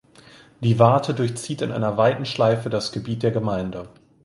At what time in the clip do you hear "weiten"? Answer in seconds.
1.95-2.25